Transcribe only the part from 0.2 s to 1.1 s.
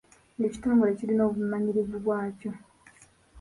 Buli kitongole